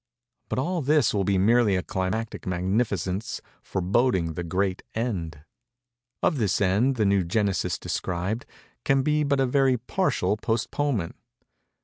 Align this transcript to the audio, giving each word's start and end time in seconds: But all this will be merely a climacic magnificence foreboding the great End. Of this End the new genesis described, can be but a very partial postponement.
But 0.49 0.57
all 0.57 0.81
this 0.81 1.13
will 1.13 1.23
be 1.23 1.37
merely 1.37 1.75
a 1.75 1.83
climacic 1.83 2.47
magnificence 2.47 3.39
foreboding 3.61 4.33
the 4.33 4.43
great 4.43 4.81
End. 4.95 5.43
Of 6.23 6.39
this 6.39 6.59
End 6.59 6.95
the 6.95 7.05
new 7.05 7.23
genesis 7.23 7.77
described, 7.77 8.47
can 8.83 9.03
be 9.03 9.23
but 9.23 9.39
a 9.39 9.45
very 9.45 9.77
partial 9.77 10.37
postponement. 10.37 11.17